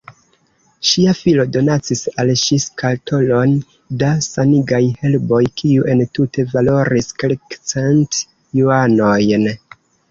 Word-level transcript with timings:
Ŝia 0.91 1.11
filo 1.17 1.43
donacis 1.57 2.01
al 2.23 2.31
ŝi 2.45 2.57
skatolon 2.63 3.53
da 4.01 4.09
sanigaj 4.31 4.83
herboj, 5.03 5.45
kiu 5.63 5.89
entute 5.95 6.49
valoris 6.57 7.17
kelkcent 7.23 8.23
juanojn. 8.65 9.51